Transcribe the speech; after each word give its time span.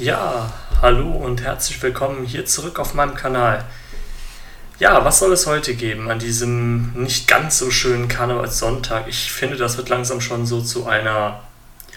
Ja, 0.00 0.50
hallo 0.80 1.10
und 1.10 1.42
herzlich 1.42 1.82
willkommen 1.82 2.24
hier 2.24 2.46
zurück 2.46 2.78
auf 2.78 2.94
meinem 2.94 3.14
Kanal. 3.14 3.66
Ja, 4.78 5.04
was 5.04 5.18
soll 5.18 5.30
es 5.34 5.46
heute 5.46 5.74
geben 5.74 6.10
an 6.10 6.18
diesem 6.18 6.94
nicht 6.94 7.28
ganz 7.28 7.58
so 7.58 7.70
schönen 7.70 8.08
Karnevalssonntag? 8.08 9.08
Ich 9.08 9.30
finde, 9.30 9.58
das 9.58 9.76
wird 9.76 9.90
langsam 9.90 10.22
schon 10.22 10.46
so 10.46 10.62
zu 10.62 10.86
einer, 10.86 11.40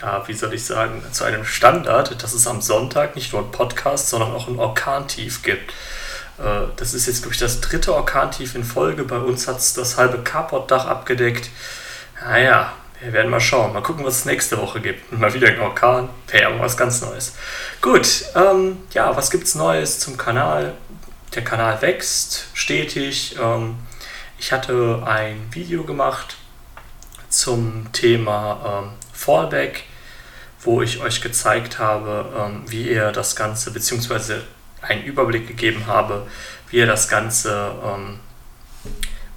ja, 0.02 0.22
wie 0.28 0.34
soll 0.34 0.54
ich 0.54 0.66
sagen, 0.66 1.02
zu 1.14 1.24
einem 1.24 1.46
Standard, 1.46 2.22
dass 2.22 2.34
es 2.34 2.46
am 2.46 2.60
Sonntag 2.60 3.16
nicht 3.16 3.32
nur 3.32 3.42
ein 3.42 3.52
Podcast, 3.52 4.10
sondern 4.10 4.34
auch 4.34 4.50
ein 4.50 4.60
Orkantief 4.60 5.42
gibt. 5.42 5.72
Äh, 6.40 6.74
das 6.76 6.94
ist 6.94 7.08
jetzt, 7.08 7.22
glaube 7.22 7.36
ich, 7.36 7.40
das 7.40 7.62
dritte 7.62 7.96
Orkantief 7.96 8.54
in 8.56 8.66
Folge. 8.66 9.06
Bei 9.06 9.20
uns 9.20 9.48
hat 9.48 9.60
es 9.60 9.76
das 9.76 9.96
halbe 9.96 10.18
Carportdach 10.18 10.88
abgedeckt. 10.88 11.50
Naja, 12.22 12.74
wir 13.04 13.12
werden 13.12 13.30
mal 13.30 13.42
schauen. 13.42 13.74
Mal 13.74 13.84
gucken, 13.84 14.06
was 14.06 14.20
es 14.20 14.26
nächste 14.26 14.58
Woche 14.58 14.80
gibt. 14.80 15.12
Mal 15.12 15.34
wieder 15.34 15.50
ein 15.50 15.60
Orkan. 15.60 16.10
Wäre 16.28 16.58
was 16.60 16.78
ganz 16.78 17.02
Neues. 17.02 17.36
Gut, 17.82 18.26
ähm, 18.36 18.78
ja, 18.92 19.16
was 19.16 19.30
gibt 19.30 19.44
es 19.44 19.56
Neues 19.56 20.00
zum 20.00 20.18
Kanal? 20.18 20.74
Der 21.36 21.44
Kanal 21.44 21.82
wächst 21.82 22.46
stetig. 22.54 23.36
Ähm, 23.40 23.76
ich 24.40 24.52
hatte 24.52 25.04
ein 25.06 25.48
Video 25.52 25.84
gemacht 25.84 26.38
zum 27.30 27.92
Thema 27.92 28.84
ähm, 28.84 28.92
Fallback, 29.12 29.84
wo 30.62 30.82
ich 30.82 31.02
euch 31.02 31.22
gezeigt 31.22 31.80
habe, 31.80 32.26
ähm, 32.38 32.64
wie 32.68 32.90
ihr 32.90 33.12
das 33.12 33.36
Ganze, 33.36 33.72
beziehungsweise 33.72 34.44
einen 34.82 35.04
Überblick 35.04 35.48
gegeben 35.48 35.88
habe, 35.88 36.28
wie 36.70 36.78
ihr 36.78 36.88
das 36.88 37.10
Ganze 37.10 37.74
ähm, 37.84 38.20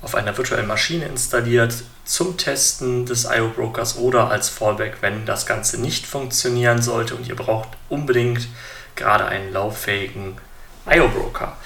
auf 0.06 0.14
einer 0.14 0.36
virtuellen 0.36 0.68
Maschine 0.68 1.06
installiert 1.06 1.74
zum 2.04 2.36
Testen 2.36 3.06
des 3.06 3.24
IO 3.24 3.48
Brokers 3.48 3.96
oder 3.96 4.30
als 4.30 4.48
Fallback, 4.48 4.98
wenn 5.00 5.26
das 5.26 5.46
Ganze 5.46 5.80
nicht 5.80 6.06
funktionieren 6.06 6.80
sollte 6.80 7.16
und 7.16 7.26
ihr 7.26 7.34
braucht 7.34 7.70
unbedingt 7.88 8.46
gerade 8.94 9.26
einen 9.26 9.52
lauffähigen 9.52 10.38
IO 10.88 11.08
Broker. 11.08 11.56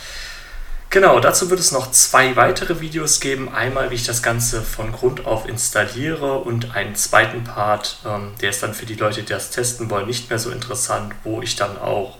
Genau, 0.88 1.20
dazu 1.20 1.50
wird 1.50 1.60
es 1.60 1.70
noch 1.70 1.90
zwei 1.90 2.34
weitere 2.34 2.80
Videos 2.80 3.20
geben. 3.20 3.54
Einmal, 3.54 3.90
wie 3.90 3.96
ich 3.96 4.06
das 4.06 4.22
Ganze 4.22 4.62
von 4.62 4.90
Grund 4.90 5.26
auf 5.26 5.46
installiere 5.46 6.38
und 6.38 6.74
einen 6.74 6.94
zweiten 6.94 7.44
Part, 7.44 7.98
ähm, 8.06 8.32
der 8.40 8.48
ist 8.48 8.62
dann 8.62 8.72
für 8.72 8.86
die 8.86 8.94
Leute, 8.94 9.20
die 9.20 9.28
das 9.34 9.50
testen 9.50 9.90
wollen, 9.90 10.06
nicht 10.06 10.30
mehr 10.30 10.38
so 10.38 10.50
interessant, 10.50 11.14
wo 11.24 11.42
ich 11.42 11.56
dann 11.56 11.78
auch 11.78 12.16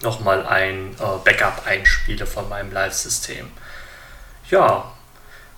nochmal 0.00 0.46
ein 0.46 0.92
äh, 0.92 1.18
Backup 1.24 1.66
einspiele 1.66 2.24
von 2.24 2.48
meinem 2.48 2.70
Live-System. 2.72 3.50
Ja, 4.48 4.92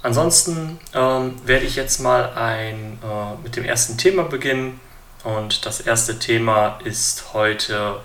Ansonsten 0.07 0.79
ähm, 0.95 1.35
werde 1.45 1.65
ich 1.65 1.75
jetzt 1.75 1.99
mal 1.99 2.33
ein, 2.35 3.01
äh, 3.03 3.43
mit 3.43 3.57
dem 3.57 3.65
ersten 3.65 3.99
Thema 3.99 4.23
beginnen. 4.23 4.81
Und 5.25 5.67
das 5.67 5.81
erste 5.81 6.21
Thema 6.21 6.79
ist 6.85 7.33
heute 7.33 8.01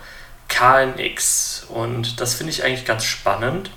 KNX. 0.48 1.68
Und 1.70 2.20
das 2.20 2.34
finde 2.34 2.54
ich 2.54 2.64
eigentlich 2.64 2.86
ganz 2.86 3.04
spannend. 3.04 3.70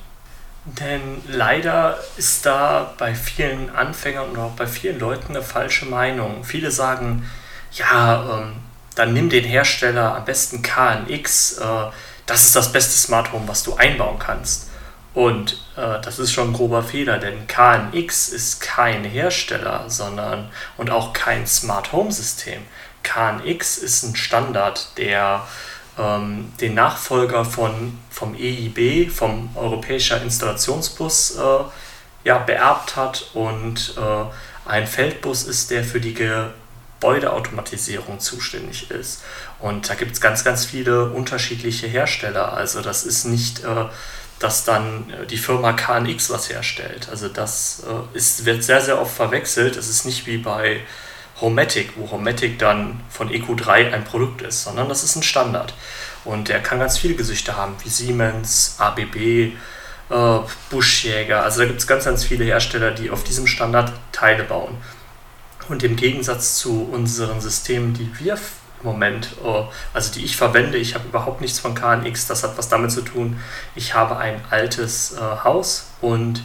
Denn 0.65 1.21
leider 1.29 1.99
ist 2.17 2.47
da 2.47 2.95
bei 2.97 3.15
vielen 3.15 3.69
Anfängern 3.69 4.31
und 4.31 4.39
auch 4.39 4.53
bei 4.53 4.67
vielen 4.67 4.99
Leuten 4.99 5.37
eine 5.37 5.43
falsche 5.43 5.85
Meinung. 5.85 6.45
Viele 6.45 6.71
sagen, 6.71 7.31
ja, 7.73 8.39
ähm, 8.41 8.55
dann 8.95 9.13
nimm 9.13 9.29
den 9.29 9.45
Hersteller 9.45 10.17
am 10.17 10.25
besten 10.25 10.63
KNX. 10.63 11.59
Äh, 11.59 11.91
das 12.25 12.45
ist 12.45 12.57
das 12.57 12.73
beste 12.73 12.97
Smart 12.97 13.33
Home, 13.33 13.47
was 13.47 13.65
du 13.65 13.75
einbauen 13.75 14.19
kannst. 14.19 14.71
Und 15.13 15.59
das 15.77 16.19
ist 16.19 16.33
schon 16.33 16.51
ein 16.51 16.53
grober 16.53 16.83
Fehler, 16.83 17.19
denn 17.19 17.47
KNX 17.47 18.29
ist 18.29 18.61
kein 18.61 19.05
Hersteller, 19.05 19.85
sondern 19.89 20.51
und 20.77 20.91
auch 20.91 21.13
kein 21.13 21.47
Smart 21.47 21.93
Home 21.93 22.13
System. 22.13 22.63
KNX 23.03 23.79
ist 23.79 24.03
ein 24.05 24.17
Standard, 24.17 24.89
der 24.97 25.47
ähm, 25.99 26.53
den 26.61 26.75
Nachfolger 26.75 27.45
von, 27.45 27.99
vom 28.11 28.35
EIB, 28.35 29.11
vom 29.11 29.51
Europäischer 29.55 30.21
Installationsbus, 30.23 31.37
äh, 31.37 31.65
ja, 32.25 32.39
beerbt 32.39 32.97
hat 32.97 33.31
und 33.35 33.95
äh, 33.97 34.69
ein 34.69 34.87
Feldbus 34.87 35.45
ist, 35.45 35.71
der 35.71 35.85
für 35.85 36.01
die 36.01 36.15
Gebäudeautomatisierung 36.15 38.19
zuständig 38.19 38.91
ist. 38.91 39.23
Und 39.61 39.91
da 39.91 39.95
gibt 39.95 40.13
es 40.13 40.21
ganz, 40.21 40.43
ganz 40.43 40.65
viele 40.65 41.11
unterschiedliche 41.11 41.87
Hersteller. 41.87 42.55
Also 42.55 42.81
das 42.81 43.05
ist 43.05 43.27
nicht 43.27 43.63
äh, 43.63 43.85
dass 44.45 44.65
dann 44.65 45.11
äh, 45.11 45.27
die 45.27 45.39
Firma 45.39 45.73
KNX 45.73 46.29
was 46.29 46.51
herstellt. 46.51 47.09
Also 47.11 47.29
das 47.29 47.83
äh, 47.89 48.17
ist, 48.17 48.45
wird 48.45 48.63
sehr, 48.63 48.83
sehr 48.83 49.01
oft 49.01 49.17
verwechselt. 49.17 49.77
Es 49.77 49.89
ist 49.89 50.05
nicht 50.05 50.27
wie 50.27 50.37
bei 50.37 50.81
Homatic, 51.41 51.95
wo 51.97 52.11
Homatic 52.11 52.59
dann 52.59 53.01
von 53.09 53.31
EQ3 53.31 53.93
ein 53.93 54.05
Produkt 54.05 54.43
ist, 54.43 54.65
sondern 54.65 54.89
das 54.91 55.03
ist 55.03 55.17
ein 55.17 55.23
Standard. 55.23 55.73
Und 56.27 56.49
der 56.49 56.63
kann 56.63 56.79
ganz 56.79 56.99
viele 56.99 57.15
Gesichter 57.15 57.57
haben, 57.57 57.75
wie 57.83 57.89
Siemens, 57.89 58.77
ABB, 58.79 59.17
äh, 59.17 59.53
Buschjäger. 60.69 61.43
Also 61.43 61.61
da 61.61 61.67
gibt 61.67 61.81
es 61.81 61.87
ganz, 61.87 62.05
ganz 62.05 62.23
viele 62.23 62.45
Hersteller, 62.45 62.91
die 62.91 63.11
auf 63.11 63.25
diesem 63.25 63.47
Standard 63.47 63.93
Teile 64.13 64.45
bauen. 64.45 64.77
Und 65.71 65.83
im 65.83 65.97
Gegensatz 65.97 66.59
zu 66.59 66.87
unseren 66.93 67.41
Systemen, 67.41 67.95
die 67.95 68.11
wir 68.19 68.37
Moment, 68.85 69.31
oh, 69.43 69.67
also 69.93 70.13
die 70.13 70.25
ich 70.25 70.37
verwende. 70.37 70.79
Ich 70.79 70.95
habe 70.95 71.09
überhaupt 71.09 71.41
nichts 71.41 71.59
von 71.59 71.75
KNX. 71.75 72.27
Das 72.27 72.45
hat 72.45 72.57
was 72.57 72.69
damit 72.69 72.93
zu 72.93 73.03
tun. 73.03 73.41
Ich 73.75 73.95
habe 73.95 74.17
ein 74.17 74.41
altes 74.51 75.17
äh, 75.17 75.21
Haus 75.43 75.89
und 76.01 76.43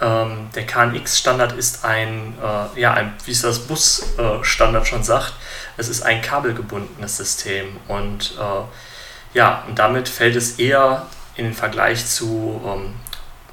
ähm, 0.00 0.50
der 0.54 0.66
KNX-Standard 0.66 1.52
ist 1.52 1.84
ein, 1.84 2.34
äh, 2.42 2.80
ja, 2.80 2.92
ein, 2.92 3.14
wie 3.24 3.30
es 3.30 3.40
das 3.40 3.60
Bus-Standard 3.60 4.82
äh, 4.82 4.86
schon 4.86 5.02
sagt, 5.02 5.32
es 5.78 5.88
ist 5.88 6.02
ein 6.02 6.20
kabelgebundenes 6.20 7.16
System 7.16 7.76
und 7.88 8.34
äh, 8.38 9.36
ja, 9.36 9.64
und 9.66 9.78
damit 9.78 10.08
fällt 10.08 10.36
es 10.36 10.58
eher 10.58 11.06
in 11.36 11.44
den 11.44 11.54
Vergleich 11.54 12.06
zu 12.06 12.60
ähm, 12.64 12.94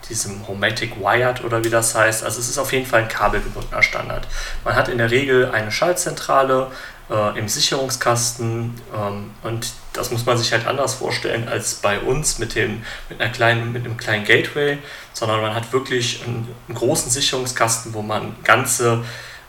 diesem 0.09 0.45
Homatic 0.47 0.99
Wired 0.99 1.43
oder 1.43 1.63
wie 1.63 1.69
das 1.69 1.95
heißt. 1.95 2.23
Also 2.23 2.39
es 2.39 2.49
ist 2.49 2.57
auf 2.57 2.73
jeden 2.73 2.85
Fall 2.85 3.03
ein 3.03 3.07
kabelgebundener 3.07 3.83
Standard. 3.83 4.27
Man 4.63 4.75
hat 4.75 4.89
in 4.89 4.97
der 4.97 5.11
Regel 5.11 5.51
eine 5.51 5.71
Schaltzentrale, 5.71 6.71
äh, 7.09 7.37
im 7.37 7.47
Sicherungskasten 7.47 8.81
ähm, 8.95 9.31
und 9.43 9.71
das 9.93 10.11
muss 10.11 10.25
man 10.25 10.37
sich 10.37 10.51
halt 10.51 10.65
anders 10.65 10.95
vorstellen 10.95 11.47
als 11.47 11.75
bei 11.75 11.99
uns 11.99 12.39
mit, 12.39 12.55
dem, 12.55 12.83
mit, 13.09 13.21
einer 13.21 13.31
kleinen, 13.31 13.71
mit 13.71 13.85
einem 13.85 13.97
kleinen 13.97 14.25
Gateway, 14.25 14.77
sondern 15.13 15.41
man 15.41 15.53
hat 15.53 15.71
wirklich 15.71 16.23
einen, 16.23 16.47
einen 16.67 16.77
großen 16.77 17.11
Sicherungskasten, 17.11 17.93
wo 17.93 18.01
man 18.01 18.35
ganze 18.43 19.03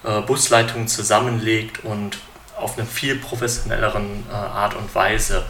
äh, 0.04 0.20
Busleitungen 0.20 0.88
zusammenlegt 0.88 1.84
und 1.84 2.18
auf 2.56 2.78
eine 2.78 2.86
viel 2.86 3.16
professionelleren 3.16 4.26
äh, 4.30 4.34
Art 4.34 4.74
und 4.74 4.94
Weise. 4.94 5.44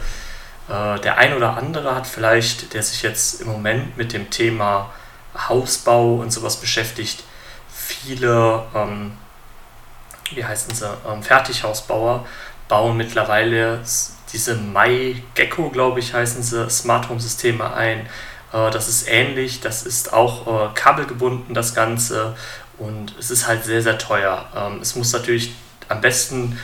Äh, 0.69 0.99
der 1.01 1.17
ein 1.17 1.35
oder 1.35 1.57
andere 1.57 1.95
hat 1.95 2.07
vielleicht, 2.07 2.73
der 2.73 2.83
sich 2.83 3.01
jetzt 3.03 3.41
im 3.41 3.47
Moment 3.47 3.97
mit 3.97 4.13
dem 4.13 4.29
Thema 4.29 4.91
Hausbau 5.49 6.15
und 6.15 6.31
sowas 6.31 6.57
beschäftigt, 6.57 7.23
viele 7.69 8.63
ähm, 8.73 9.17
wie 10.33 10.43
heißen 10.43 10.73
sie, 10.73 10.89
ähm, 11.07 11.21
Fertighausbauer 11.21 12.25
bauen 12.67 12.97
mittlerweile 12.97 13.81
diese 14.31 14.55
Mai 14.55 15.21
Gecko, 15.35 15.69
glaube 15.69 15.99
ich, 15.99 16.13
heißen 16.13 16.41
sie, 16.41 16.69
Smart 16.69 17.09
Home 17.09 17.19
Systeme 17.19 17.73
ein. 17.73 18.07
Äh, 18.51 18.71
das 18.71 18.87
ist 18.87 19.07
ähnlich, 19.07 19.61
das 19.61 19.83
ist 19.83 20.13
auch 20.13 20.47
äh, 20.47 20.73
kabelgebunden, 20.73 21.53
das 21.53 21.75
Ganze. 21.75 22.35
Und 22.77 23.15
es 23.19 23.31
ist 23.31 23.47
halt 23.47 23.63
sehr, 23.63 23.81
sehr 23.81 23.97
teuer. 23.97 24.45
Ähm, 24.55 24.79
es 24.81 24.95
muss 24.95 25.13
natürlich 25.13 25.53
am 25.87 26.01
besten, 26.01 26.59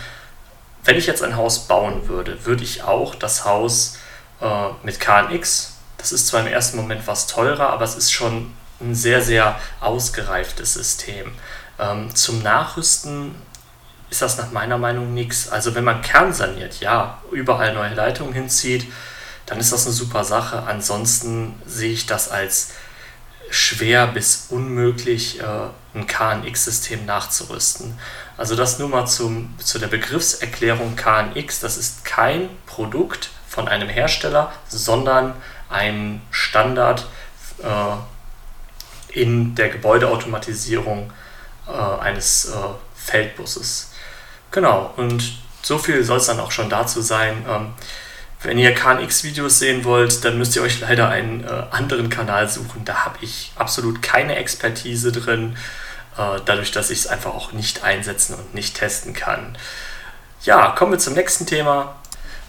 wenn 0.84 0.98
ich 0.98 1.06
jetzt 1.06 1.24
ein 1.24 1.36
Haus 1.38 1.68
bauen 1.68 2.08
würde, 2.08 2.46
würde 2.46 2.64
ich 2.64 2.84
auch 2.84 3.16
das 3.16 3.46
Haus 3.46 4.00
äh, 4.42 4.70
mit 4.84 5.00
KNX, 5.00 5.78
das 5.98 6.12
ist 6.12 6.28
zwar 6.28 6.42
im 6.42 6.48
ersten 6.48 6.78
Moment 6.78 7.06
was 7.06 7.28
teurer, 7.28 7.70
aber 7.70 7.86
es 7.86 7.96
ist 7.96 8.12
schon 8.12 8.52
ein 8.80 8.96
sehr, 8.96 9.22
sehr 9.22 9.60
ausgereiftes 9.80 10.74
System. 10.74 11.32
Ähm, 11.78 12.14
zum 12.16 12.42
Nachrüsten 12.42 13.36
ist 14.12 14.22
das 14.22 14.38
nach 14.38 14.52
meiner 14.52 14.78
Meinung 14.78 15.14
nichts. 15.14 15.50
Also 15.50 15.74
wenn 15.74 15.86
man 15.86 16.02
kernsaniert, 16.02 16.82
ja, 16.82 17.18
überall 17.32 17.74
neue 17.74 17.96
Leitungen 17.96 18.34
hinzieht, 18.34 18.92
dann 19.46 19.60
ist 19.60 19.72
das 19.72 19.86
eine 19.86 19.96
super 19.96 20.24
Sache. 20.24 20.64
Ansonsten 20.64 21.56
sehe 21.66 21.92
ich 21.92 22.06
das 22.06 22.30
als 22.30 22.72
schwer 23.50 24.08
bis 24.08 24.48
unmöglich, 24.50 25.40
äh, 25.40 25.44
ein 25.94 26.08
KNX-System 26.08 27.06
nachzurüsten. 27.06 27.98
Also 28.38 28.56
das 28.56 28.80
nur 28.80 28.90
mal 28.90 29.08
zum, 29.08 29.54
zu 29.60 29.80
der 29.80 29.88
Begriffserklärung 29.88 30.96
KNX. 30.96 31.62
Das 31.62 31.78
ist 31.78 32.04
kein 32.06 32.50
Produkt 32.66 33.30
von 33.48 33.68
einem 33.68 33.90
Hersteller, 33.90 34.52
sondern 34.68 35.34
ein 35.70 36.22
Standard 36.32 37.08
äh, 37.60 39.20
in 39.20 39.56
der 39.56 39.70
Gebäudeautomatisierung 39.70 41.12
äh, 41.68 41.72
eines 41.72 42.46
äh, 42.46 42.56
Feldbusses. 42.96 43.91
Genau, 44.52 44.94
und 44.98 45.38
so 45.62 45.78
viel 45.78 46.04
soll 46.04 46.18
es 46.18 46.26
dann 46.26 46.40
auch 46.40 46.52
schon 46.52 46.70
dazu 46.70 47.02
sein. 47.02 47.46
Ähm, 47.48 47.74
wenn 48.44 48.58
ihr 48.58 48.74
KNX-Videos 48.74 49.60
sehen 49.60 49.84
wollt, 49.86 50.26
dann 50.26 50.38
müsst 50.38 50.56
ihr 50.56 50.64
euch 50.64 50.80
leider 50.80 51.10
einen 51.10 51.44
äh, 51.44 51.64
anderen 51.72 52.10
Kanal 52.10 52.50
suchen. 52.50 52.84
Da 52.86 53.06
habe 53.06 53.18
ich 53.22 53.52
absolut 53.56 54.02
keine 54.02 54.36
Expertise 54.36 55.12
drin, 55.12 55.56
äh, 56.18 56.40
dadurch, 56.46 56.72
dass 56.72 56.90
ich 56.90 57.00
es 57.00 57.08
einfach 57.08 57.34
auch 57.34 57.52
nicht 57.52 57.84
einsetzen 57.84 58.36
und 58.36 58.54
nicht 58.56 58.76
testen 58.76 59.14
kann. 59.14 59.58
Ja, 60.44 60.72
kommen 60.72 60.92
wir 60.92 61.00
zum 61.00 61.14
nächsten 61.14 61.46
Thema. 61.46 61.96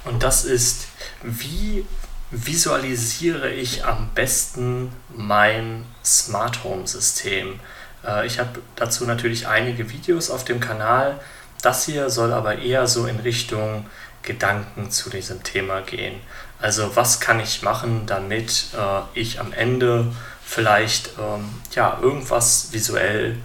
Und 0.05 0.23
das 0.23 0.45
ist, 0.45 0.87
wie 1.23 1.87
visualisiere 2.31 3.51
ich 3.51 3.85
am 3.85 4.09
besten 4.15 4.91
mein 5.15 5.85
Smart 6.03 6.65
Home 6.65 6.87
System? 6.87 7.61
Äh, 8.05 8.27
ich 8.27 8.39
habe 8.39 8.61
dazu 8.77 9.05
natürlich 9.05 9.47
einige 9.47 9.91
Videos 9.91 10.31
auf 10.31 10.45
dem 10.45 10.59
Kanal. 10.59 11.21
Das 11.63 11.87
hier 11.87 12.11
soll 12.11 12.33
aber 12.33 12.59
eher 12.59 12.87
so 12.87 13.07
in 13.07 13.21
Richtung 13.21 13.87
Gedanken 14.23 14.91
zu 14.91 15.11
diesem 15.11 15.43
Thema 15.43 15.81
gehen. 15.81 16.21
Also 16.61 16.95
was 16.95 17.21
kann 17.21 17.41
ich 17.41 17.63
machen, 17.63 18.03
damit 18.07 18.69
äh, 18.77 19.19
ich 19.19 19.41
am 19.41 19.53
Ende 19.53 20.13
vielleicht 20.45 21.11
ähm, 21.19 21.49
ja, 21.75 21.99
irgendwas 22.01 22.69
visuell 22.73 23.37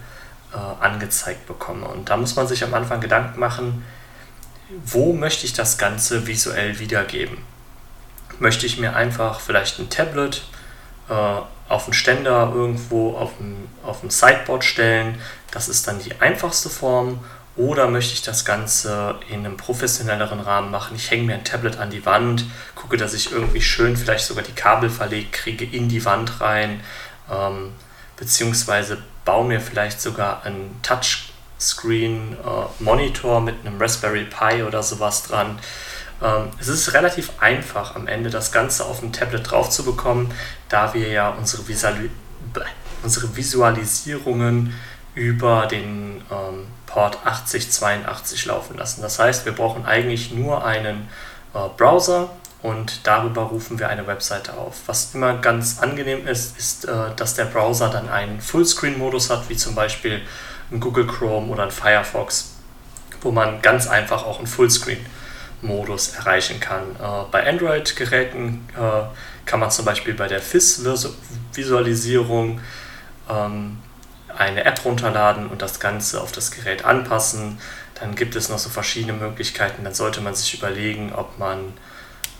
äh, 0.52 0.84
angezeigt 0.84 1.46
bekomme. 1.46 1.86
Und 1.86 2.10
da 2.10 2.16
muss 2.16 2.36
man 2.36 2.46
sich 2.46 2.62
am 2.62 2.74
Anfang 2.74 3.00
Gedanken 3.00 3.40
machen, 3.40 3.84
wo 4.84 5.12
möchte 5.12 5.46
ich 5.46 5.52
das 5.52 5.78
Ganze 5.78 6.26
visuell 6.26 6.78
wiedergeben? 6.78 7.38
Möchte 8.38 8.66
ich 8.66 8.78
mir 8.78 8.94
einfach 8.94 9.40
vielleicht 9.40 9.78
ein 9.78 9.90
Tablet 9.90 10.42
äh, 11.08 11.12
auf 11.68 11.84
einen 11.84 11.94
Ständer 11.94 12.52
irgendwo 12.54 13.16
auf 13.16 13.36
dem, 13.38 13.68
auf 13.82 14.00
dem 14.00 14.10
Sideboard 14.10 14.64
stellen? 14.64 15.18
Das 15.50 15.68
ist 15.68 15.88
dann 15.88 15.98
die 15.98 16.20
einfachste 16.20 16.68
Form. 16.68 17.24
Oder 17.58 17.88
möchte 17.88 18.14
ich 18.14 18.22
das 18.22 18.44
Ganze 18.44 19.16
in 19.28 19.40
einem 19.40 19.56
professionelleren 19.56 20.38
Rahmen 20.38 20.70
machen? 20.70 20.94
Ich 20.94 21.10
hänge 21.10 21.24
mir 21.24 21.34
ein 21.34 21.42
Tablet 21.42 21.78
an 21.78 21.90
die 21.90 22.06
Wand, 22.06 22.44
gucke, 22.76 22.96
dass 22.96 23.14
ich 23.14 23.32
irgendwie 23.32 23.60
schön 23.60 23.96
vielleicht 23.96 24.24
sogar 24.24 24.44
die 24.44 24.52
Kabel 24.52 24.88
verlegt 24.88 25.32
kriege 25.32 25.64
in 25.64 25.88
die 25.88 26.04
Wand 26.04 26.40
rein, 26.40 26.78
ähm, 27.28 27.72
beziehungsweise 28.16 28.98
baue 29.24 29.48
mir 29.48 29.60
vielleicht 29.60 30.00
sogar 30.00 30.44
einen 30.44 30.78
Touchscreen-Monitor 30.84 33.38
äh, 33.38 33.40
mit 33.40 33.66
einem 33.66 33.82
Raspberry 33.82 34.26
Pi 34.26 34.62
oder 34.62 34.84
sowas 34.84 35.24
dran. 35.24 35.58
Ähm, 36.22 36.50
es 36.60 36.68
ist 36.68 36.94
relativ 36.94 37.32
einfach 37.40 37.96
am 37.96 38.06
Ende 38.06 38.30
das 38.30 38.52
Ganze 38.52 38.84
auf 38.84 39.00
dem 39.00 39.12
Tablet 39.12 39.50
drauf 39.50 39.68
zu 39.68 39.84
bekommen, 39.84 40.32
da 40.68 40.94
wir 40.94 41.08
ja 41.08 41.30
unsere, 41.30 41.66
Visual 41.66 42.08
unsere 43.02 43.36
Visualisierungen 43.36 44.74
über 45.14 45.66
den 45.66 46.22
ähm, 46.30 46.66
Port 46.86 47.18
8082 47.24 48.46
laufen 48.46 48.76
lassen. 48.76 49.02
Das 49.02 49.18
heißt, 49.18 49.44
wir 49.44 49.52
brauchen 49.52 49.84
eigentlich 49.84 50.32
nur 50.32 50.64
einen 50.64 51.08
äh, 51.54 51.58
Browser 51.76 52.30
und 52.62 53.06
darüber 53.06 53.42
rufen 53.42 53.78
wir 53.78 53.88
eine 53.88 54.06
Webseite 54.06 54.54
auf. 54.54 54.80
Was 54.86 55.14
immer 55.14 55.34
ganz 55.34 55.78
angenehm 55.80 56.26
ist, 56.26 56.58
ist, 56.58 56.86
äh, 56.86 57.14
dass 57.14 57.34
der 57.34 57.44
Browser 57.44 57.88
dann 57.88 58.08
einen 58.08 58.40
Fullscreen-Modus 58.40 59.30
hat, 59.30 59.48
wie 59.48 59.56
zum 59.56 59.74
Beispiel 59.74 60.22
ein 60.70 60.80
Google 60.80 61.06
Chrome 61.06 61.50
oder 61.52 61.64
ein 61.64 61.70
Firefox, 61.70 62.54
wo 63.20 63.30
man 63.30 63.62
ganz 63.62 63.86
einfach 63.86 64.24
auch 64.24 64.38
einen 64.38 64.46
Fullscreen-Modus 64.46 66.16
erreichen 66.16 66.58
kann. 66.58 66.96
Äh, 66.96 67.24
bei 67.30 67.48
Android-Geräten 67.48 68.68
äh, 68.76 69.02
kann 69.44 69.60
man 69.60 69.70
zum 69.70 69.84
Beispiel 69.84 70.14
bei 70.14 70.26
der 70.26 70.40
FIS-Visualisierung 70.40 72.60
ähm, 73.30 73.78
eine 74.38 74.64
App 74.64 74.84
runterladen 74.84 75.48
und 75.48 75.62
das 75.62 75.80
Ganze 75.80 76.20
auf 76.20 76.32
das 76.32 76.50
Gerät 76.50 76.84
anpassen. 76.84 77.60
Dann 78.00 78.14
gibt 78.14 78.36
es 78.36 78.48
noch 78.48 78.58
so 78.58 78.70
verschiedene 78.70 79.12
Möglichkeiten. 79.12 79.84
Dann 79.84 79.94
sollte 79.94 80.20
man 80.20 80.34
sich 80.34 80.54
überlegen, 80.54 81.12
ob 81.12 81.38
man 81.38 81.74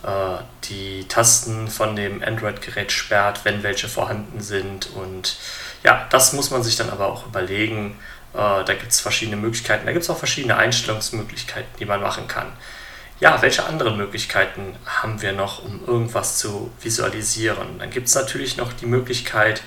äh, 0.03 0.41
die 0.63 1.05
Tasten 1.09 1.67
von 1.67 1.95
dem 1.95 2.23
Android-Gerät 2.23 2.91
sperrt, 2.91 3.41
wenn 3.43 3.63
welche 3.63 3.89
vorhanden 3.89 4.39
sind. 4.39 4.89
Und 4.95 5.37
ja, 5.83 6.07
das 6.09 6.33
muss 6.33 6.51
man 6.51 6.63
sich 6.63 6.77
dann 6.77 6.89
aber 6.89 7.07
auch 7.07 7.27
überlegen. 7.27 7.99
Äh, 8.33 8.63
da 8.63 8.73
gibt 8.73 8.91
es 8.91 9.01
verschiedene 9.01 9.37
Möglichkeiten. 9.37 9.85
Da 9.85 9.91
gibt 9.91 10.03
es 10.03 10.09
auch 10.09 10.17
verschiedene 10.17 10.55
Einstellungsmöglichkeiten, 10.55 11.69
die 11.79 11.85
man 11.85 12.01
machen 12.01 12.27
kann. 12.29 12.47
Ja, 13.19 13.41
welche 13.41 13.65
anderen 13.65 13.97
Möglichkeiten 13.97 14.77
haben 14.85 15.21
wir 15.21 15.33
noch, 15.33 15.65
um 15.65 15.85
irgendwas 15.85 16.37
zu 16.37 16.71
visualisieren? 16.79 17.79
Dann 17.79 17.89
gibt 17.89 18.07
es 18.07 18.15
natürlich 18.15 18.55
noch 18.55 18.71
die 18.71 18.85
Möglichkeit 18.85 19.61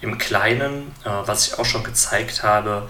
im 0.00 0.18
Kleinen, 0.18 0.94
äh, 1.04 1.10
was 1.24 1.48
ich 1.48 1.58
auch 1.58 1.64
schon 1.64 1.84
gezeigt 1.84 2.42
habe, 2.42 2.88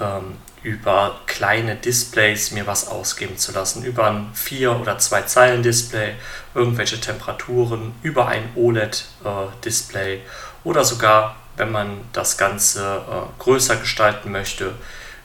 ähm, 0.00 0.36
über 0.62 1.20
kleine 1.26 1.76
Displays 1.76 2.50
mir 2.50 2.66
was 2.66 2.88
ausgeben 2.88 3.38
zu 3.38 3.52
lassen, 3.52 3.84
über 3.84 4.08
ein 4.08 4.32
4- 4.34 4.80
oder 4.80 4.98
2-Zeilen-Display, 4.98 6.14
irgendwelche 6.54 7.00
Temperaturen, 7.00 7.94
über 8.02 8.26
ein 8.26 8.48
OLED-Display 8.56 10.14
äh, 10.16 10.20
oder 10.64 10.84
sogar, 10.84 11.36
wenn 11.56 11.70
man 11.70 12.00
das 12.12 12.36
Ganze 12.36 13.02
äh, 13.08 13.42
größer 13.42 13.76
gestalten 13.76 14.32
möchte, 14.32 14.74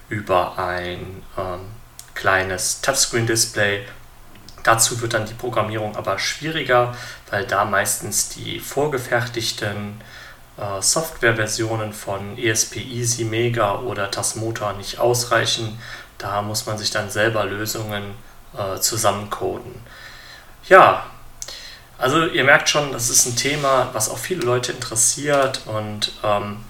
über 0.10 0.60
ein 0.60 1.24
ähm, 1.38 1.62
kleines 2.14 2.82
Touchscreen-Display. 2.82 3.86
Dazu 4.64 5.02
wird 5.02 5.16
dann 5.16 5.26
die 5.26 5.34
Programmierung 5.34 5.96
aber 5.96 6.20
schwieriger, 6.20 6.96
weil 7.32 7.48
da 7.48 7.66
meistens 7.66 8.30
die 8.30 8.60
vorgefertigten 8.60 10.00
Softwareversionen 10.80 11.94
von 11.94 12.38
ESP 12.38 12.78
Easy, 12.78 13.24
Mega 13.24 13.80
oder 13.80 14.12
Tasmota 14.12 14.74
nicht 14.74 15.00
ausreichen. 15.00 15.80
Da 16.18 16.42
muss 16.42 16.66
man 16.66 16.78
sich 16.78 16.92
dann 16.92 17.10
selber 17.10 17.46
Lösungen 17.46 18.14
äh, 18.58 18.80
zusammencoden. 18.80 19.74
Ja, 20.68 21.06
also 21.98 22.26
ihr 22.26 22.44
merkt 22.44 22.70
schon, 22.70 22.92
das 22.92 23.10
ist 23.10 23.26
ein 23.26 23.36
Thema, 23.36 23.90
was 23.94 24.10
auch 24.10 24.18
viele 24.18 24.42
Leute 24.42 24.72
interessiert 24.72 25.62
und 25.68 26.12
ähm, 26.24 26.64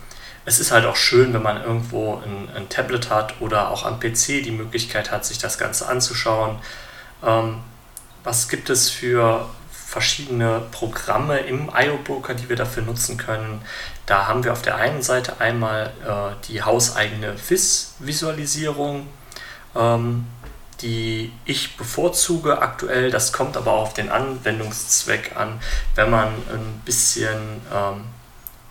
es 0.43 0.59
ist 0.59 0.71
halt 0.71 0.85
auch 0.85 0.95
schön, 0.95 1.33
wenn 1.33 1.41
man 1.41 1.63
irgendwo 1.63 2.15
ein, 2.25 2.49
ein, 2.55 2.69
Tablet 2.69 3.09
hat 3.09 3.35
oder 3.39 3.69
auch 3.69 3.85
am 3.85 3.99
PC 3.99 4.43
die 4.43 4.51
Möglichkeit 4.51 5.11
hat, 5.11 5.25
sich 5.25 5.37
das 5.37 5.57
Ganze 5.57 5.87
anzuschauen. 5.87 6.59
Ähm, 7.23 7.59
was 8.23 8.49
gibt 8.49 8.69
es 8.69 8.89
für 8.89 9.47
verschiedene 9.91 10.61
Programme 10.71 11.39
im 11.39 11.69
IO-Broker, 11.75 12.33
die 12.33 12.47
wir 12.47 12.55
dafür 12.55 12.81
nutzen 12.81 13.17
können. 13.17 13.61
Da 14.05 14.25
haben 14.25 14.45
wir 14.45 14.53
auf 14.53 14.61
der 14.61 14.77
einen 14.77 15.01
Seite 15.01 15.41
einmal 15.41 15.91
äh, 16.07 16.47
die 16.47 16.61
hauseigene 16.61 17.37
FIS-Visualisierung, 17.37 19.07
ähm, 19.75 20.27
die 20.81 21.33
ich 21.43 21.75
bevorzuge 21.75 22.61
aktuell. 22.61 23.11
Das 23.11 23.33
kommt 23.33 23.57
aber 23.57 23.73
auf 23.73 23.93
den 23.93 24.09
Anwendungszweck 24.09 25.35
an. 25.35 25.59
Wenn 25.95 26.09
man 26.09 26.27
ein 26.27 26.81
bisschen 26.85 27.59
ähm, 27.75 28.05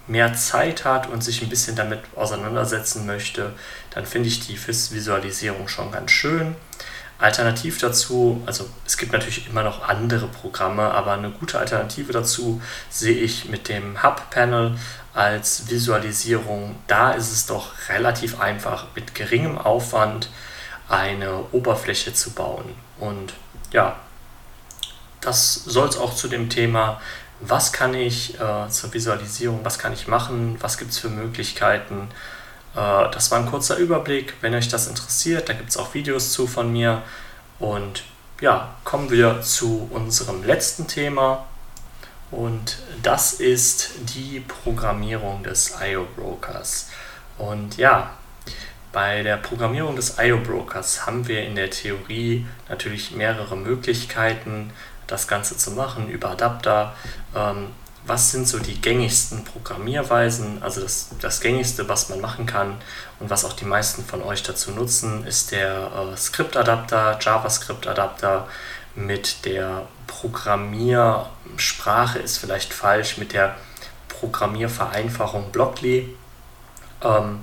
mehr 0.06 0.32
Zeit 0.32 0.86
hat 0.86 1.06
und 1.10 1.22
sich 1.22 1.42
ein 1.42 1.50
bisschen 1.50 1.76
damit 1.76 2.00
auseinandersetzen 2.16 3.04
möchte, 3.04 3.52
dann 3.90 4.06
finde 4.06 4.28
ich 4.28 4.46
die 4.46 4.56
FIS-Visualisierung 4.56 5.68
schon 5.68 5.92
ganz 5.92 6.12
schön. 6.12 6.56
Alternativ 7.20 7.78
dazu, 7.78 8.42
also 8.46 8.68
es 8.86 8.96
gibt 8.96 9.12
natürlich 9.12 9.46
immer 9.46 9.62
noch 9.62 9.86
andere 9.86 10.26
Programme, 10.26 10.90
aber 10.90 11.12
eine 11.12 11.30
gute 11.30 11.58
Alternative 11.58 12.12
dazu 12.12 12.62
sehe 12.88 13.14
ich 13.14 13.48
mit 13.48 13.68
dem 13.68 14.02
Hub-Panel 14.02 14.76
als 15.12 15.68
Visualisierung. 15.68 16.76
Da 16.86 17.12
ist 17.12 17.30
es 17.30 17.46
doch 17.46 17.72
relativ 17.88 18.40
einfach, 18.40 18.86
mit 18.94 19.14
geringem 19.14 19.58
Aufwand 19.58 20.30
eine 20.88 21.44
Oberfläche 21.52 22.14
zu 22.14 22.30
bauen. 22.30 22.74
Und 22.98 23.34
ja, 23.70 23.96
das 25.20 25.54
soll 25.54 25.88
es 25.88 25.98
auch 25.98 26.14
zu 26.14 26.28
dem 26.28 26.48
Thema, 26.48 27.00
was 27.40 27.72
kann 27.72 27.94
ich 27.94 28.38
äh, 28.40 28.68
zur 28.68 28.92
Visualisierung, 28.92 29.60
was 29.62 29.78
kann 29.78 29.92
ich 29.92 30.06
machen, 30.06 30.56
was 30.60 30.78
gibt 30.78 30.90
es 30.90 30.98
für 30.98 31.08
Möglichkeiten 31.08 32.08
das 32.74 33.30
war 33.30 33.38
ein 33.38 33.46
kurzer 33.46 33.76
Überblick. 33.76 34.34
Wenn 34.40 34.54
euch 34.54 34.68
das 34.68 34.86
interessiert, 34.86 35.48
da 35.48 35.52
gibt 35.52 35.70
es 35.70 35.76
auch 35.76 35.94
Videos 35.94 36.32
zu 36.32 36.46
von 36.46 36.72
mir. 36.72 37.02
Und 37.58 38.04
ja, 38.40 38.74
kommen 38.84 39.10
wir 39.10 39.42
zu 39.42 39.88
unserem 39.92 40.44
letzten 40.44 40.86
Thema. 40.86 41.46
Und 42.30 42.78
das 43.02 43.34
ist 43.34 43.90
die 44.14 44.40
Programmierung 44.40 45.42
des 45.42 45.74
IO-Brokers. 45.82 46.88
Und 47.38 47.76
ja, 47.76 48.10
bei 48.92 49.22
der 49.22 49.36
Programmierung 49.36 49.96
des 49.96 50.16
IO-Brokers 50.18 51.06
haben 51.06 51.26
wir 51.26 51.42
in 51.44 51.56
der 51.56 51.70
Theorie 51.70 52.46
natürlich 52.68 53.12
mehrere 53.12 53.56
Möglichkeiten, 53.56 54.72
das 55.06 55.26
Ganze 55.26 55.56
zu 55.56 55.72
machen 55.72 56.08
über 56.08 56.30
Adapter. 56.30 56.94
Ähm, 57.34 57.68
was 58.06 58.30
sind 58.30 58.48
so 58.48 58.58
die 58.58 58.80
gängigsten 58.80 59.44
Programmierweisen, 59.44 60.62
also 60.62 60.80
das, 60.80 61.10
das 61.20 61.40
gängigste, 61.40 61.88
was 61.88 62.08
man 62.08 62.20
machen 62.20 62.46
kann 62.46 62.76
und 63.18 63.30
was 63.30 63.44
auch 63.44 63.52
die 63.52 63.66
meisten 63.66 64.04
von 64.04 64.22
euch 64.22 64.42
dazu 64.42 64.72
nutzen, 64.72 65.26
ist 65.26 65.52
der 65.52 66.12
äh, 66.12 66.16
Script-Adapter, 66.16 67.18
JavaScript-Adapter 67.20 68.48
mit 68.94 69.44
der 69.44 69.86
Programmiersprache 70.06 72.18
ist 72.18 72.38
vielleicht 72.38 72.72
falsch, 72.72 73.18
mit 73.18 73.32
der 73.32 73.56
Programmiervereinfachung 74.08 75.52
Blockly, 75.52 76.16
ähm, 77.02 77.40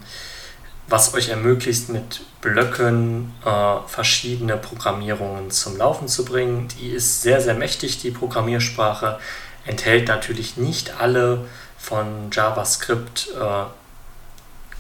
was 0.88 1.14
euch 1.14 1.30
ermöglicht, 1.30 1.90
mit 1.90 2.22
Blöcken 2.42 3.34
äh, 3.46 3.76
verschiedene 3.88 4.58
Programmierungen 4.58 5.52
zum 5.52 5.78
Laufen 5.78 6.08
zu 6.08 6.24
bringen. 6.24 6.68
Die 6.80 6.90
ist 6.90 7.22
sehr, 7.22 7.42
sehr 7.42 7.56
mächtig, 7.56 8.02
die 8.02 8.12
Programmiersprache 8.12 9.20
enthält 9.68 10.08
natürlich 10.08 10.58
nicht 10.58 11.00
alle 11.00 11.46
von 11.78 12.30
JavaScript 12.32 13.30
äh, 13.40 13.66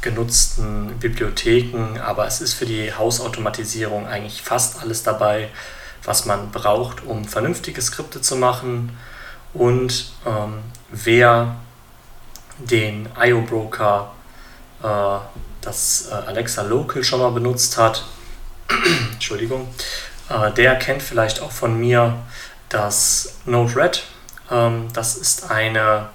genutzten 0.01 0.97
Bibliotheken, 0.99 1.99
aber 1.99 2.27
es 2.27 2.41
ist 2.41 2.53
für 2.53 2.65
die 2.65 2.93
Hausautomatisierung 2.93 4.07
eigentlich 4.07 4.41
fast 4.41 4.81
alles 4.81 5.03
dabei. 5.03 5.49
was 6.03 6.25
man 6.25 6.51
braucht, 6.51 7.03
um 7.05 7.25
vernünftige 7.25 7.81
Skripte 7.81 8.21
zu 8.21 8.37
machen 8.37 8.97
und 9.53 10.13
ähm, 10.25 10.59
wer 10.89 11.57
den 12.59 13.09
IO 13.19 13.41
Broker, 13.41 14.13
äh, 14.83 15.17
das 15.61 16.09
äh, 16.09 16.13
Alexa 16.13 16.61
Local 16.61 17.03
schon 17.03 17.19
mal 17.19 17.31
benutzt 17.31 17.77
hat, 17.77 18.05
Entschuldigung, 19.13 19.67
äh, 20.29 20.51
der 20.51 20.75
kennt 20.75 21.01
vielleicht 21.01 21.41
auch 21.41 21.51
von 21.51 21.77
mir 21.77 22.17
das 22.69 23.39
Node-RED. 23.45 24.03
Ähm, 24.51 24.89
das 24.93 25.15
ist 25.15 25.49
eine, 25.49 26.09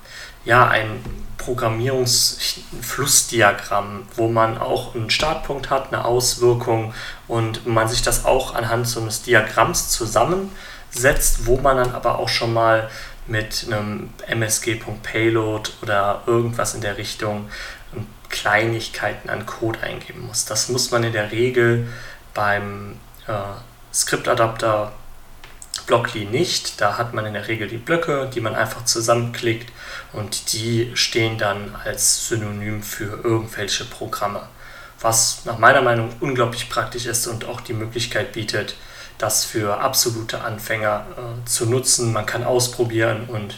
ja, 0.45 0.69
ein 0.69 1.03
Programmierungsflussdiagramm, 1.39 4.07
wo 4.17 4.29
man 4.29 4.59
auch 4.59 4.95
einen 4.95 5.09
Startpunkt 5.11 5.71
hat, 5.71 5.93
eine 5.93 6.05
Auswirkung 6.05 6.95
und 7.29 7.67
man 7.67 7.89
sich 7.89 8.03
das 8.03 8.25
auch 8.25 8.55
anhand 8.55 8.87
so 8.87 9.01
eines 9.01 9.23
Diagramms 9.23 9.91
zusammensetzt, 9.91 11.47
wo 11.47 11.57
man 11.57 11.79
dann 11.79 11.91
aber 11.93 12.21
auch 12.21 12.29
schon 12.29 12.55
mal 12.55 12.89
mit 13.27 13.67
einem 13.67 14.11
MSG.payload 14.27 15.71
oder 15.83 16.23
irgendwas 16.27 16.75
in 16.75 16.81
der 16.81 16.97
Richtung 16.97 17.49
ähm, 17.95 18.07
Kleinigkeiten 18.29 19.31
an 19.31 19.47
Code 19.47 19.81
eingeben 19.81 20.27
muss. 20.27 20.45
Das 20.45 20.69
muss 20.69 20.91
man 20.91 21.05
in 21.05 21.13
der 21.13 21.31
Regel 21.33 21.89
beim 22.35 22.99
äh, 23.27 23.33
Skriptadapter 23.93 24.93
Blockly 25.87 26.25
nicht. 26.25 26.81
Da 26.81 26.99
hat 26.99 27.15
man 27.15 27.27
in 27.27 27.35
der 27.35 27.49
Regel 27.49 27.69
die 27.69 27.79
Blöcke, 27.79 28.31
die 28.33 28.41
man 28.41 28.55
einfach 28.55 28.85
zusammenklickt 28.85 29.73
und 30.13 30.53
die 30.53 30.91
stehen 30.95 31.39
dann 31.39 31.75
als 31.85 32.29
Synonym 32.29 32.83
für 32.83 33.21
irgendwelche 33.25 33.85
Programme. 33.85 34.43
Was 35.01 35.45
nach 35.45 35.59
meiner 35.59 35.83
Meinung 35.83 36.11
unglaublich 36.21 36.69
praktisch 36.69 37.07
ist 37.07 37.27
und 37.27 37.45
auch 37.45 37.61
die 37.61 37.73
Möglichkeit 37.73 38.33
bietet, 38.33 38.77
das 39.19 39.45
für 39.45 39.79
absolute 39.79 40.43
Anfänger 40.43 41.07
äh, 41.17 41.49
zu 41.49 41.67
nutzen. 41.67 42.13
Man 42.13 42.27
kann 42.27 42.45
ausprobieren 42.45 43.27
und 43.29 43.55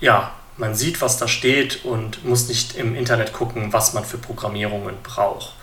ja, 0.00 0.32
man 0.56 0.74
sieht, 0.74 1.00
was 1.02 1.18
da 1.18 1.28
steht 1.28 1.84
und 1.84 2.24
muss 2.24 2.48
nicht 2.48 2.76
im 2.76 2.94
Internet 2.94 3.32
gucken, 3.32 3.72
was 3.72 3.92
man 3.92 4.04
für 4.04 4.18
Programmierungen 4.18 4.96
braucht. 5.02 5.55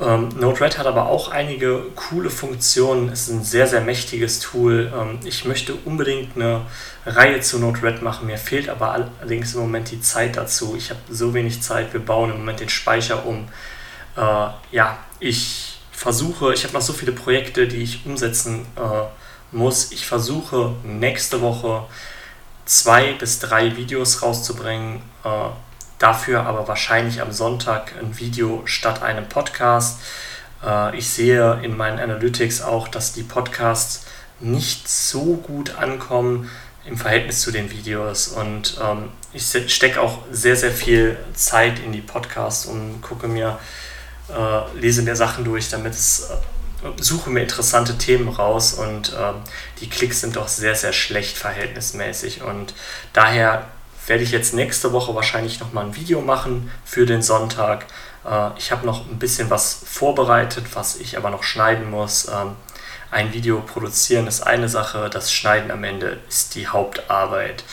Ähm, 0.00 0.28
Node-RED 0.38 0.78
hat 0.78 0.86
aber 0.86 1.08
auch 1.08 1.30
einige 1.30 1.86
coole 1.96 2.30
Funktionen. 2.30 3.08
Es 3.08 3.22
ist 3.22 3.30
ein 3.30 3.42
sehr, 3.42 3.66
sehr 3.66 3.80
mächtiges 3.80 4.38
Tool. 4.38 4.92
Ähm, 4.94 5.18
ich 5.24 5.44
möchte 5.44 5.74
unbedingt 5.74 6.36
eine 6.36 6.62
Reihe 7.04 7.40
zu 7.40 7.58
Node-RED 7.58 8.02
machen. 8.02 8.26
Mir 8.26 8.38
fehlt 8.38 8.68
aber 8.68 8.92
allerdings 8.92 9.54
im 9.54 9.60
Moment 9.60 9.90
die 9.90 10.00
Zeit 10.00 10.36
dazu. 10.36 10.76
Ich 10.76 10.90
habe 10.90 11.00
so 11.10 11.34
wenig 11.34 11.62
Zeit. 11.62 11.92
Wir 11.92 12.00
bauen 12.00 12.30
im 12.30 12.38
Moment 12.38 12.60
den 12.60 12.68
Speicher 12.68 13.26
um. 13.26 13.48
Äh, 14.16 14.20
ja, 14.70 14.98
ich 15.18 15.80
versuche, 15.90 16.54
ich 16.54 16.62
habe 16.62 16.74
noch 16.74 16.80
so 16.80 16.92
viele 16.92 17.12
Projekte, 17.12 17.66
die 17.66 17.82
ich 17.82 18.06
umsetzen 18.06 18.66
äh, 18.76 19.06
muss. 19.50 19.90
Ich 19.90 20.06
versuche 20.06 20.76
nächste 20.84 21.40
Woche 21.40 21.86
zwei 22.66 23.14
bis 23.14 23.40
drei 23.40 23.76
Videos 23.76 24.22
rauszubringen. 24.22 25.02
Äh, 25.24 25.28
dafür 25.98 26.44
aber 26.46 26.68
wahrscheinlich 26.68 27.20
am 27.20 27.32
Sonntag 27.32 27.92
ein 28.00 28.18
Video 28.18 28.62
statt 28.64 29.02
einem 29.02 29.28
Podcast. 29.28 30.00
Äh, 30.64 30.96
ich 30.96 31.08
sehe 31.08 31.60
in 31.62 31.76
meinen 31.76 31.98
Analytics 31.98 32.62
auch, 32.62 32.88
dass 32.88 33.12
die 33.12 33.22
Podcasts 33.22 34.06
nicht 34.40 34.88
so 34.88 35.34
gut 35.34 35.76
ankommen 35.76 36.48
im 36.84 36.96
Verhältnis 36.96 37.40
zu 37.40 37.50
den 37.50 37.70
Videos. 37.70 38.28
Und 38.28 38.78
ähm, 38.82 39.10
ich 39.32 39.44
stecke 39.66 40.00
auch 40.00 40.22
sehr, 40.30 40.56
sehr 40.56 40.70
viel 40.70 41.16
Zeit 41.34 41.78
in 41.80 41.92
die 41.92 42.00
Podcasts 42.00 42.66
und 42.66 43.02
gucke 43.02 43.28
mir, 43.28 43.58
äh, 44.28 44.78
lese 44.78 45.02
mir 45.02 45.16
Sachen 45.16 45.44
durch, 45.44 45.68
damit 45.68 45.92
es, 45.92 46.30
äh, 46.30 47.02
suche 47.02 47.30
mir 47.30 47.42
interessante 47.42 47.98
Themen 47.98 48.28
raus 48.28 48.74
und 48.74 49.12
äh, 49.12 49.32
die 49.80 49.88
Klicks 49.88 50.20
sind 50.20 50.36
doch 50.36 50.48
sehr, 50.48 50.76
sehr 50.76 50.92
schlecht 50.92 51.36
verhältnismäßig. 51.36 52.42
Und 52.42 52.72
daher 53.12 53.66
werde 54.08 54.22
ich 54.22 54.30
jetzt 54.30 54.54
nächste 54.54 54.92
Woche 54.92 55.14
wahrscheinlich 55.14 55.60
nochmal 55.60 55.84
ein 55.84 55.96
Video 55.96 56.20
machen 56.20 56.70
für 56.84 57.06
den 57.06 57.22
Sonntag. 57.22 57.86
Äh, 58.24 58.50
ich 58.58 58.72
habe 58.72 58.86
noch 58.86 59.06
ein 59.06 59.18
bisschen 59.18 59.50
was 59.50 59.80
vorbereitet, 59.84 60.64
was 60.74 60.96
ich 60.96 61.16
aber 61.16 61.30
noch 61.30 61.42
schneiden 61.42 61.90
muss. 61.90 62.28
Ähm, 62.28 62.56
ein 63.10 63.32
Video 63.32 63.60
produzieren 63.60 64.26
ist 64.26 64.42
eine 64.42 64.68
Sache, 64.68 65.08
das 65.10 65.32
Schneiden 65.32 65.70
am 65.70 65.84
Ende 65.84 66.18
ist 66.28 66.54
die 66.54 66.68
Hauptarbeit. 66.68 67.64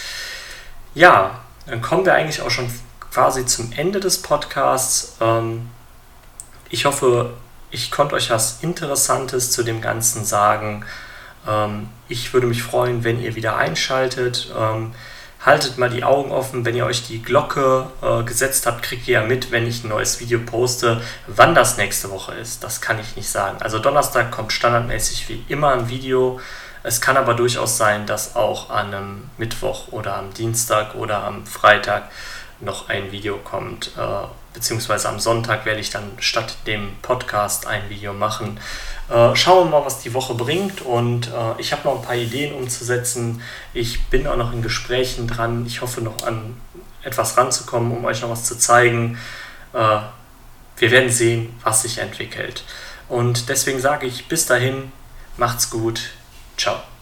Ja, 0.94 1.42
dann 1.68 1.82
kommen 1.82 2.06
wir 2.06 2.14
eigentlich 2.14 2.42
auch 2.42 2.52
schon 2.52 2.70
quasi 3.12 3.46
zum 3.46 3.72
Ende 3.74 4.00
des 4.00 4.22
Podcasts. 4.22 5.16
Ähm, 5.20 5.70
ich 6.70 6.86
hoffe, 6.86 7.34
ich 7.72 7.92
konnte 7.92 8.16
euch 8.16 8.30
was 8.30 8.60
Interessantes 8.62 9.52
zu 9.52 9.64
dem 9.64 9.82
Ganzen 9.82 10.24
sagen. 10.26 10.86
Ähm, 11.48 11.90
ich 12.08 12.34
würde 12.34 12.48
mich 12.48 12.64
freuen, 12.64 13.04
wenn 13.04 13.22
ihr 13.22 13.36
wieder 13.36 13.58
einschaltet 13.58 14.54
haltet 15.46 15.78
mal 15.78 15.90
die 15.90 16.04
Augen 16.04 16.32
offen. 16.32 16.66
Wenn 16.66 16.76
ihr 16.76 16.86
euch 16.86 17.06
die 17.08 17.22
Glocke 17.22 17.88
äh, 18.02 18.24
gesetzt 18.24 18.66
habt, 18.66 18.82
kriegt 18.82 19.08
ihr 19.08 19.22
ja 19.22 19.26
mit, 19.26 19.52
wenn 19.52 19.68
ich 19.68 19.84
ein 19.84 19.90
neues 19.90 20.20
Video 20.20 20.40
poste. 20.40 21.02
Wann 21.28 21.54
das 21.54 21.78
nächste 21.78 22.10
Woche 22.10 22.34
ist, 22.34 22.64
das 22.64 22.82
kann 22.82 23.00
ich 23.00 23.16
nicht 23.16 23.30
sagen. 23.30 23.62
Also 23.62 23.80
Donnerstag 23.80 24.32
kommt 24.32 24.52
standardmäßig 24.52 25.30
wie 25.30 25.46
immer 25.48 25.72
ein 25.74 25.88
Video. 25.88 26.40
Es 26.82 27.02
kann 27.02 27.18
aber 27.18 27.34
durchaus 27.34 27.78
sein, 27.78 28.06
dass 28.06 28.36
auch 28.36 28.70
an 28.70 28.94
einem 28.94 29.30
Mittwoch 29.38 29.88
oder 29.92 30.18
am 30.18 30.34
Dienstag 30.34 30.96
oder 30.96 31.24
am 31.24 31.46
Freitag 31.46 32.10
noch 32.60 32.90
ein 32.90 33.12
Video 33.12 33.38
kommt. 33.38 33.92
Äh, 33.98 34.28
beziehungsweise 34.54 35.10
am 35.10 35.20
Sonntag 35.20 35.66
werde 35.66 35.82
ich 35.82 35.90
dann 35.90 36.12
statt 36.20 36.58
dem 36.66 36.96
Podcast 37.02 37.68
ein 37.68 37.90
Video 37.90 38.14
machen. 38.14 38.60
Äh, 39.10 39.36
schauen 39.36 39.68
wir 39.68 39.80
mal, 39.80 39.86
was 39.86 40.00
die 40.00 40.14
Woche 40.14 40.34
bringt 40.34 40.82
und 40.82 41.28
äh, 41.28 41.60
ich 41.60 41.72
habe 41.72 41.84
noch 41.84 41.98
ein 41.98 42.02
paar 42.02 42.16
Ideen 42.16 42.56
umzusetzen. 42.56 43.42
Ich 43.74 44.06
bin 44.06 44.26
auch 44.26 44.38
noch 44.38 44.54
in 44.54 44.62
Gesprächen 44.62 45.28
dran. 45.28 45.66
Ich 45.66 45.82
hoffe 45.82 46.02
noch 46.02 46.24
an 46.24 46.58
etwas 47.04 47.38
ranzukommen, 47.38 47.96
um 47.96 48.06
euch 48.06 48.22
noch 48.22 48.30
was 48.30 48.46
zu 48.46 48.58
zeigen. 48.58 49.20
Äh, 49.74 50.00
wir 50.78 50.92
werden 50.92 51.10
sehen, 51.10 51.54
was 51.64 51.84
sich 51.84 52.00
entwickelt. 52.00 52.64
Und 53.08 53.50
deswegen 53.50 53.80
sage 53.80 54.08
ich 54.08 54.28
bis 54.28 54.46
dahin, 54.46 54.92
macht's 55.38 55.70
gut, 55.70 56.02
ciao. 56.58 56.95